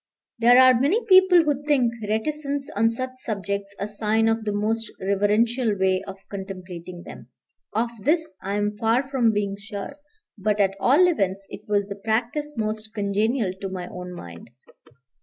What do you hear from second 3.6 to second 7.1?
a sign of the most reverential way of contemplating